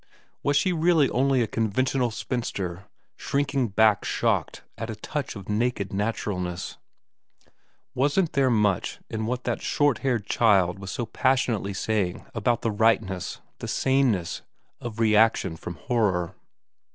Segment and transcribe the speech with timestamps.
[0.41, 2.85] Was she really only a conventional spinster,
[3.17, 6.79] shrinking back shocked at a touch of naked naturalness?
[7.93, 12.75] Wasn't there much in what that short haired child was so passionately saying about the
[12.75, 14.41] Tightness, the saneness,
[14.79, 16.33] of reaction from horror